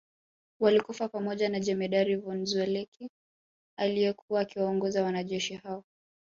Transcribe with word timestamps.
Walikufa 0.59 1.07
pamoja 1.09 1.49
na 1.49 1.59
Jemedari 1.59 2.15
von 2.15 2.45
Zelewski 2.45 3.09
aliyekuwa 3.77 4.41
akiwaongoza 4.41 5.03
wanajeshi 5.03 5.53
hao 5.53 5.83